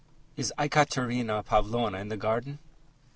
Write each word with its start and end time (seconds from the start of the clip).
"Is 0.35 0.51
Ekaterina 0.57 1.43
Pavlovna 1.43 1.99
in 1.99 2.07
the 2.09 2.17
garden?" 2.17 2.57